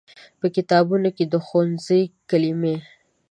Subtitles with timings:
[0.39, 2.75] په کتابونو کې د ښوونځي کلمې